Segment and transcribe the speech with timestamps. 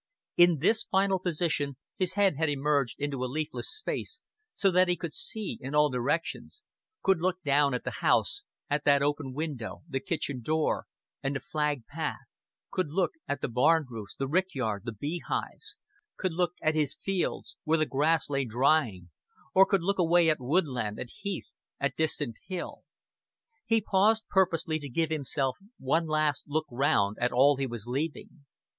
[0.35, 4.19] In this final position his head had emerged into a leafless space,
[4.55, 6.63] so that he could see in all directions;
[7.03, 10.87] could look down at the house, at that open window, the kitchen door,
[11.21, 12.17] and the flagged path;
[12.71, 15.77] could look at the barn roofs, the rick yard, the beehives;
[16.17, 19.11] could look at his fields, where the grass lay drying;
[19.53, 22.85] or could look away at woodland, at heath, at distant hill.
[23.67, 28.45] He paused purposely to give himself one last look round at all he was leaving.